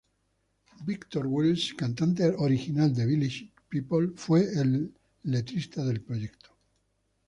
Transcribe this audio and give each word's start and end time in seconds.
Victor 0.83 1.27
Willis, 1.27 1.75
cantante 1.77 2.33
original 2.39 2.91
de 2.95 3.05
Village 3.05 3.51
People, 3.69 4.09
fue 4.15 4.45
el 4.59 4.91
letrista 5.25 5.85
del 5.85 6.01
proyecto. 6.01 6.49